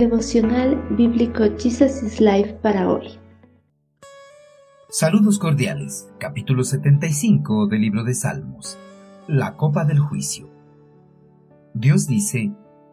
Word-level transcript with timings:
Devocional 0.00 0.82
Bíblico 0.96 1.44
Jesus 1.58 2.02
is 2.02 2.22
Life 2.22 2.54
para 2.62 2.88
hoy. 2.88 3.18
Saludos 4.88 5.38
cordiales. 5.38 6.08
Capítulo 6.18 6.64
75 6.64 7.66
del 7.66 7.82
libro 7.82 8.02
de 8.02 8.14
Salmos. 8.14 8.78
La 9.28 9.58
copa 9.58 9.84
del 9.84 9.98
juicio. 9.98 10.48
Dios 11.74 12.06
dice, 12.06 12.50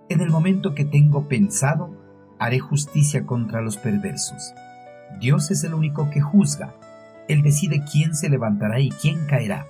en 0.09 0.19
el 0.19 0.29
momento 0.29 0.75
que 0.75 0.83
tengo 0.83 1.29
pensado, 1.29 1.95
haré 2.39 2.59
justicia 2.59 3.25
contra 3.25 3.61
los 3.61 3.77
perversos. 3.77 4.53
Dios 5.21 5.49
es 5.49 5.63
el 5.63 5.75
único 5.75 6.09
que 6.09 6.19
juzga. 6.19 6.75
Él 7.29 7.41
decide 7.41 7.85
quién 7.89 8.15
se 8.15 8.27
levantará 8.27 8.81
y 8.81 8.89
quién 8.89 9.25
caerá. 9.27 9.65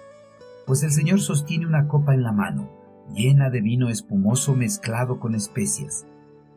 Pues 0.66 0.82
el 0.82 0.90
Señor 0.90 1.22
sostiene 1.22 1.68
una 1.68 1.88
copa 1.88 2.16
en 2.16 2.24
la 2.24 2.32
mano, 2.32 2.68
llena 3.14 3.52
de 3.52 3.62
vino 3.62 3.90
espumoso 3.90 4.56
mezclado 4.56 5.20
con 5.20 5.36
especias 5.36 6.08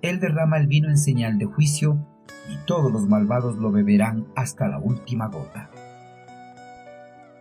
él 0.02 0.20
derrama 0.20 0.58
el 0.58 0.66
vino 0.66 0.88
en 0.88 0.98
señal 0.98 1.38
de 1.38 1.46
juicio, 1.46 2.06
y 2.50 2.56
todos 2.66 2.90
los 2.90 3.08
malvados 3.08 3.56
lo 3.58 3.70
beberán 3.70 4.26
hasta 4.34 4.68
la 4.68 4.78
última 4.78 5.28
gota. 5.28 5.70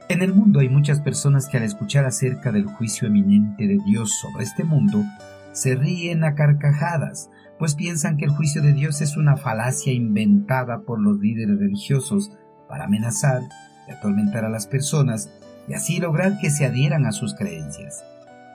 En 0.09 0.21
el 0.21 0.33
mundo 0.33 0.59
hay 0.59 0.69
muchas 0.69 1.01
personas 1.01 1.47
que 1.47 1.57
al 1.57 1.63
escuchar 1.63 2.05
acerca 2.05 2.51
del 2.51 2.65
juicio 2.65 3.07
eminente 3.07 3.67
de 3.67 3.77
Dios 3.85 4.11
sobre 4.19 4.43
este 4.43 4.63
mundo, 4.63 5.03
se 5.51 5.75
ríen 5.75 6.23
a 6.23 6.35
carcajadas, 6.35 7.29
pues 7.59 7.75
piensan 7.75 8.17
que 8.17 8.25
el 8.25 8.31
juicio 8.31 8.61
de 8.61 8.73
Dios 8.73 9.01
es 9.01 9.17
una 9.17 9.35
falacia 9.35 9.93
inventada 9.93 10.81
por 10.81 10.99
los 10.99 11.19
líderes 11.19 11.59
religiosos 11.59 12.31
para 12.67 12.85
amenazar 12.85 13.41
y 13.87 13.91
atormentar 13.91 14.45
a 14.45 14.49
las 14.49 14.67
personas 14.67 15.29
y 15.67 15.73
así 15.73 15.99
lograr 15.99 16.39
que 16.39 16.49
se 16.49 16.65
adhieran 16.65 17.05
a 17.05 17.11
sus 17.11 17.35
creencias. 17.35 18.03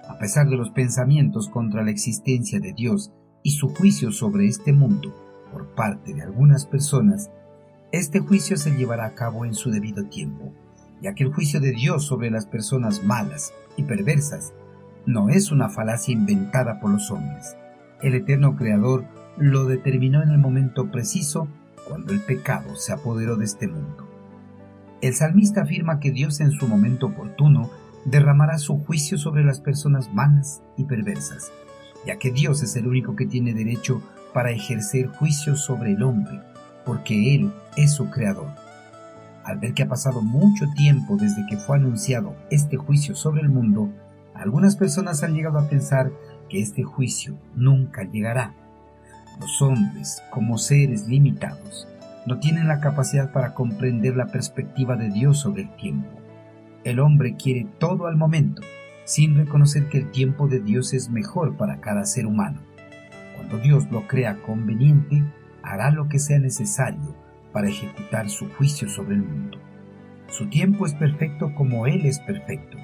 A 0.08 0.18
pesar 0.18 0.48
de 0.48 0.56
los 0.56 0.70
pensamientos 0.70 1.48
contra 1.48 1.84
la 1.84 1.90
existencia 1.90 2.60
de 2.60 2.72
Dios 2.72 3.12
y 3.44 3.52
su 3.52 3.68
juicio 3.68 4.10
sobre 4.10 4.48
este 4.48 4.72
mundo 4.72 5.14
por 5.52 5.68
parte 5.74 6.14
de 6.14 6.22
algunas 6.22 6.66
personas, 6.66 7.30
este 7.92 8.18
juicio 8.18 8.56
se 8.56 8.74
llevará 8.74 9.04
a 9.04 9.14
cabo 9.14 9.44
en 9.44 9.54
su 9.54 9.70
debido 9.70 10.06
tiempo, 10.06 10.52
ya 11.00 11.14
que 11.14 11.22
el 11.22 11.32
juicio 11.32 11.60
de 11.60 11.70
Dios 11.70 12.06
sobre 12.06 12.30
las 12.30 12.46
personas 12.46 13.04
malas 13.04 13.52
y 13.76 13.84
perversas 13.84 14.52
no 15.06 15.28
es 15.28 15.52
una 15.52 15.68
falacia 15.68 16.12
inventada 16.12 16.80
por 16.80 16.90
los 16.90 17.10
hombres. 17.10 17.56
El 18.02 18.14
eterno 18.14 18.56
Creador 18.56 19.04
lo 19.36 19.66
determinó 19.66 20.22
en 20.22 20.30
el 20.30 20.38
momento 20.38 20.90
preciso 20.90 21.46
cuando 21.86 22.12
el 22.12 22.20
pecado 22.20 22.74
se 22.76 22.94
apoderó 22.94 23.36
de 23.36 23.44
este 23.44 23.68
mundo. 23.68 24.08
El 25.02 25.12
salmista 25.12 25.62
afirma 25.62 26.00
que 26.00 26.12
Dios 26.12 26.40
en 26.40 26.50
su 26.50 26.66
momento 26.66 27.08
oportuno 27.08 27.70
derramará 28.06 28.56
su 28.56 28.78
juicio 28.78 29.18
sobre 29.18 29.44
las 29.44 29.60
personas 29.60 30.12
malas 30.14 30.62
y 30.78 30.84
perversas, 30.84 31.52
ya 32.06 32.16
que 32.16 32.30
Dios 32.30 32.62
es 32.62 32.76
el 32.76 32.86
único 32.86 33.16
que 33.16 33.26
tiene 33.26 33.54
derecho 33.54 34.02
para 34.32 34.50
ejercer 34.50 35.08
juicio 35.08 35.56
sobre 35.56 35.92
el 35.92 36.02
hombre, 36.02 36.40
porque 36.84 37.34
Él 37.34 37.52
es 37.76 37.92
su 37.92 38.10
creador. 38.10 38.48
Al 39.44 39.58
ver 39.58 39.74
que 39.74 39.82
ha 39.82 39.88
pasado 39.88 40.22
mucho 40.22 40.66
tiempo 40.74 41.16
desde 41.16 41.46
que 41.46 41.56
fue 41.56 41.76
anunciado 41.76 42.34
este 42.50 42.76
juicio 42.76 43.14
sobre 43.14 43.42
el 43.42 43.48
mundo, 43.48 43.90
algunas 44.34 44.76
personas 44.76 45.22
han 45.22 45.34
llegado 45.34 45.58
a 45.58 45.68
pensar 45.68 46.10
que 46.48 46.60
este 46.60 46.82
juicio 46.82 47.36
nunca 47.54 48.04
llegará. 48.04 48.54
Los 49.40 49.60
hombres, 49.62 50.22
como 50.30 50.58
seres 50.58 51.06
limitados, 51.06 51.86
no 52.26 52.38
tienen 52.38 52.68
la 52.68 52.80
capacidad 52.80 53.32
para 53.32 53.54
comprender 53.54 54.16
la 54.16 54.26
perspectiva 54.26 54.96
de 54.96 55.10
Dios 55.10 55.38
sobre 55.40 55.62
el 55.62 55.76
tiempo. 55.76 56.08
El 56.82 57.00
hombre 57.00 57.36
quiere 57.36 57.66
todo 57.78 58.06
al 58.06 58.16
momento, 58.16 58.62
sin 59.04 59.36
reconocer 59.36 59.88
que 59.88 59.98
el 59.98 60.10
tiempo 60.10 60.48
de 60.48 60.60
Dios 60.60 60.94
es 60.94 61.10
mejor 61.10 61.56
para 61.56 61.80
cada 61.80 62.04
ser 62.04 62.26
humano. 62.26 62.60
Cuando 63.36 63.58
Dios 63.58 63.90
lo 63.90 64.06
crea 64.06 64.40
conveniente, 64.42 65.22
hará 65.62 65.90
lo 65.90 66.08
que 66.08 66.18
sea 66.18 66.38
necesario 66.38 67.14
para 67.52 67.68
ejecutar 67.68 68.28
su 68.30 68.48
juicio 68.50 68.88
sobre 68.88 69.14
el 69.14 69.22
mundo. 69.22 69.58
Su 70.28 70.48
tiempo 70.48 70.86
es 70.86 70.94
perfecto 70.94 71.54
como 71.54 71.86
Él 71.86 72.06
es 72.06 72.18
perfecto, 72.18 72.78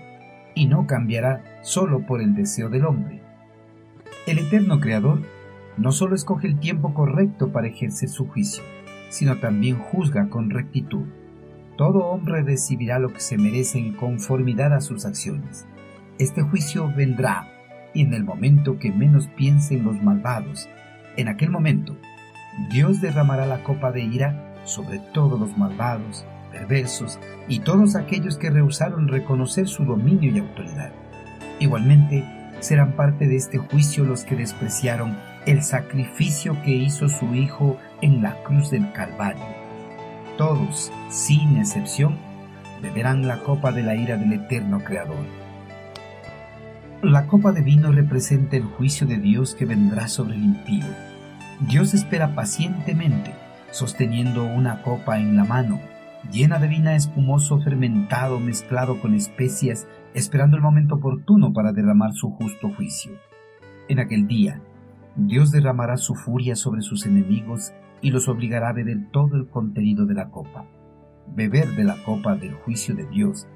y 0.54 0.66
no 0.66 0.86
cambiará 0.86 1.42
solo 1.62 2.06
por 2.06 2.20
el 2.20 2.34
deseo 2.34 2.68
del 2.68 2.84
hombre. 2.84 3.22
El 4.26 4.38
eterno 4.38 4.80
Creador 4.80 5.22
no 5.76 5.92
solo 5.92 6.14
escoge 6.14 6.46
el 6.46 6.60
tiempo 6.60 6.92
correcto 6.94 7.52
para 7.52 7.68
ejercer 7.68 8.08
su 8.08 8.28
juicio, 8.28 8.62
sino 9.08 9.38
también 9.38 9.78
juzga 9.78 10.28
con 10.28 10.50
rectitud. 10.50 11.06
Todo 11.76 12.04
hombre 12.04 12.42
recibirá 12.42 12.98
lo 12.98 13.12
que 13.12 13.20
se 13.20 13.38
merece 13.38 13.78
en 13.78 13.94
conformidad 13.94 14.74
a 14.74 14.80
sus 14.80 15.06
acciones. 15.06 15.66
Este 16.20 16.42
juicio 16.42 16.92
vendrá 16.94 17.48
y 17.94 18.02
en 18.02 18.12
el 18.12 18.24
momento 18.24 18.78
que 18.78 18.92
menos 18.92 19.28
piensen 19.28 19.84
los 19.84 20.02
malvados, 20.02 20.68
en 21.16 21.28
aquel 21.28 21.48
momento, 21.48 21.96
Dios 22.70 23.00
derramará 23.00 23.46
la 23.46 23.64
copa 23.64 23.90
de 23.90 24.02
ira 24.02 24.54
sobre 24.64 24.98
todos 25.14 25.40
los 25.40 25.56
malvados, 25.56 26.26
perversos 26.52 27.18
y 27.48 27.60
todos 27.60 27.96
aquellos 27.96 28.36
que 28.36 28.50
rehusaron 28.50 29.08
reconocer 29.08 29.66
su 29.66 29.86
dominio 29.86 30.30
y 30.30 30.40
autoridad. 30.40 30.92
Igualmente, 31.58 32.22
serán 32.60 32.96
parte 32.96 33.26
de 33.26 33.36
este 33.36 33.56
juicio 33.56 34.04
los 34.04 34.24
que 34.24 34.36
despreciaron 34.36 35.16
el 35.46 35.62
sacrificio 35.62 36.54
que 36.62 36.72
hizo 36.72 37.08
su 37.08 37.34
Hijo 37.34 37.78
en 38.02 38.20
la 38.20 38.34
cruz 38.42 38.70
del 38.70 38.92
Calvario. 38.92 39.46
Todos, 40.36 40.92
sin 41.08 41.56
excepción, 41.56 42.18
beberán 42.82 43.26
la 43.26 43.38
copa 43.38 43.72
de 43.72 43.82
la 43.84 43.94
ira 43.94 44.18
del 44.18 44.34
eterno 44.34 44.84
Creador. 44.84 45.39
La 47.02 47.26
copa 47.26 47.52
de 47.52 47.62
vino 47.62 47.92
representa 47.92 48.58
el 48.58 48.64
juicio 48.64 49.06
de 49.06 49.16
Dios 49.16 49.54
que 49.54 49.64
vendrá 49.64 50.06
sobre 50.06 50.34
el 50.34 50.44
impío. 50.44 50.84
Dios 51.66 51.94
espera 51.94 52.34
pacientemente, 52.34 53.32
sosteniendo 53.70 54.44
una 54.44 54.82
copa 54.82 55.18
en 55.18 55.34
la 55.34 55.44
mano, 55.44 55.80
llena 56.30 56.58
de 56.58 56.68
vino 56.68 56.90
espumoso 56.90 57.58
fermentado 57.62 58.38
mezclado 58.38 59.00
con 59.00 59.14
especias, 59.14 59.88
esperando 60.12 60.58
el 60.58 60.62
momento 60.62 60.96
oportuno 60.96 61.54
para 61.54 61.72
derramar 61.72 62.12
su 62.12 62.32
justo 62.32 62.70
juicio. 62.76 63.12
En 63.88 63.98
aquel 63.98 64.26
día, 64.26 64.60
Dios 65.16 65.52
derramará 65.52 65.96
su 65.96 66.14
furia 66.14 66.54
sobre 66.54 66.82
sus 66.82 67.06
enemigos 67.06 67.72
y 68.02 68.10
los 68.10 68.28
obligará 68.28 68.68
a 68.68 68.74
beber 68.74 69.10
todo 69.10 69.36
el 69.36 69.48
contenido 69.48 70.04
de 70.04 70.14
la 70.14 70.28
copa. 70.28 70.66
Beber 71.34 71.68
de 71.76 71.84
la 71.84 71.96
copa 72.04 72.36
del 72.36 72.52
juicio 72.52 72.94
de 72.94 73.06
Dios 73.06 73.48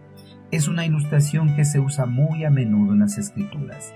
es 0.51 0.69
una 0.69 0.87
ilustración 0.87 1.57
que 1.57 1.65
se 1.65 1.81
usa 1.81 2.07
muy 2.07 2.45
a 2.45 2.51
menudo 2.51 2.93
en 2.93 3.01
las 3.01 3.19
escrituras. 3.19 3.95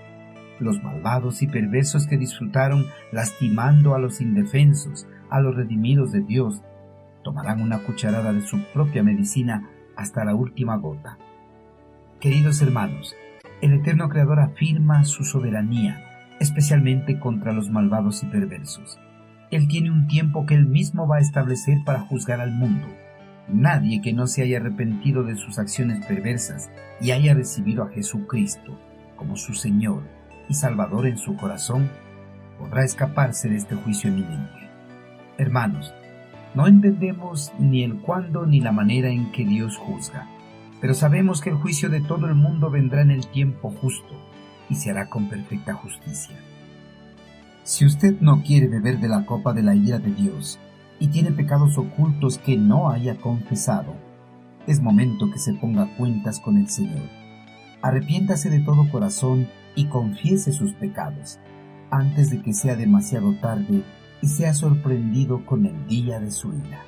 Los 0.59 0.83
malvados 0.83 1.43
y 1.43 1.47
perversos 1.47 2.07
que 2.07 2.19
disfrutaron 2.19 2.87
lastimando 3.13 3.95
a 3.95 3.99
los 3.99 4.21
indefensos, 4.21 5.07
a 5.31 5.41
los 5.41 5.55
redimidos 5.55 6.11
de 6.11 6.21
Dios, 6.23 6.63
tomarán 7.23 7.63
una 7.63 7.79
cucharada 7.81 8.33
de 8.33 8.41
su 8.41 8.59
propia 8.73 9.03
medicina 9.03 9.69
hasta 9.97 10.25
la 10.25 10.35
última 10.35 10.77
gota. 10.77 11.19
Queridos 12.21 12.61
hermanos, 12.63 13.15
el 13.61 13.73
eterno 13.73 14.09
Creador 14.09 14.41
afirma 14.41 15.05
su 15.05 15.25
soberanía, 15.25 16.03
especialmente 16.41 17.21
contra 17.21 17.53
los 17.53 17.71
malvados 17.71 18.23
y 18.23 18.27
perversos. 18.27 18.99
Él 19.51 19.69
tiene 19.69 19.91
un 19.91 20.09
tiempo 20.09 20.45
que 20.45 20.55
él 20.55 20.67
mismo 20.67 21.07
va 21.07 21.17
a 21.17 21.21
establecer 21.21 21.79
para 21.85 22.01
juzgar 22.01 22.41
al 22.41 22.53
mundo 22.53 22.87
Nadie 23.49 24.03
que 24.03 24.13
no 24.13 24.27
se 24.27 24.43
haya 24.43 24.59
arrepentido 24.59 25.25
de 25.25 25.37
sus 25.37 25.59
acciones 25.59 26.05
perversas 26.05 26.71
y 27.01 27.13
haya 27.13 27.35
recibido 27.35 27.83
a 27.83 27.89
Jesucristo 27.89 28.79
como 29.17 29.37
su 29.37 29.55
Señor 29.55 30.03
y 30.49 30.55
Salvador 30.55 31.07
en 31.07 31.19
su 31.19 31.37
corazón, 31.37 31.91
podrá 32.59 32.85
escaparse 32.85 33.49
de 33.49 33.57
este 33.57 33.75
juicio 33.75 34.11
eminente. 34.11 34.69
Hermanos, 35.39 35.93
no 36.55 36.67
entendemos 36.67 37.53
ni 37.59 37.85
el 37.85 37.97
cuándo 38.01 38.47
ni 38.47 38.61
la 38.61 38.73
manera 38.73 39.09
en 39.09 39.31
que 39.33 39.45
Dios 39.45 39.77
juzga, 39.77 40.27
pero 40.81 40.95
sabemos 40.95 41.41
que 41.41 41.51
el 41.51 41.57
juicio 41.57 41.89
de 41.89 42.01
todo 42.01 42.27
el 42.27 42.35
mundo 42.35 42.71
vendrá 42.71 43.03
en 43.03 43.11
el 43.11 43.27
tiempo 43.29 43.71
justo 43.71 44.15
y 44.69 44.75
se 44.75 44.91
hará 44.91 45.09
con 45.09 45.29
perfecta 45.29 45.75
justicia. 45.75 46.37
Si 47.65 47.85
usted 47.85 48.21
no 48.21 48.43
quiere 48.43 48.69
beber 48.69 48.99
de 48.99 49.09
la 49.09 49.27
copa 49.27 49.53
de 49.53 49.63
la 49.63 49.75
ira 49.75 49.99
de 49.99 50.13
Dios, 50.15 50.59
y 51.01 51.09
tiene 51.09 51.33
pecados 51.33 51.79
ocultos 51.79 52.39
que 52.39 52.57
no 52.57 52.91
haya 52.91 53.17
confesado, 53.17 53.95
es 54.67 54.81
momento 54.81 55.31
que 55.31 55.39
se 55.39 55.55
ponga 55.55 55.97
cuentas 55.97 56.41
con 56.41 56.57
el 56.59 56.69
Señor. 56.69 57.09
Arrepiéntase 57.81 58.51
de 58.51 58.61
todo 58.61 58.91
corazón 58.91 59.49
y 59.75 59.87
confiese 59.87 60.53
sus 60.53 60.73
pecados, 60.75 61.39
antes 61.91 62.31
de 62.31 62.43
que 62.43 62.53
sea 62.53 62.77
demasiado 62.77 63.35
tarde 63.41 63.83
y 64.21 64.27
sea 64.27 64.53
sorprendido 64.53 65.47
con 65.47 65.65
el 65.65 65.87
día 65.87 66.21
de 66.21 66.31
su 66.31 66.53
ira. 66.53 66.83